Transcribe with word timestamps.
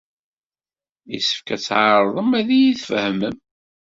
Yessefk 1.11 1.47
ad 1.55 1.61
tɛerḍem 1.61 2.31
ad 2.39 2.49
iyit-tfehmem. 2.57 3.37